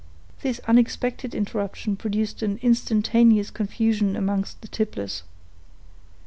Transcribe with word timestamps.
This 0.41 0.57
unexpected 0.67 1.35
interruption 1.35 1.95
produced 1.95 2.41
an 2.41 2.57
instantaneous 2.63 3.51
confusion 3.51 4.15
amongst 4.15 4.59
the 4.63 4.67
tipplers. 4.67 5.21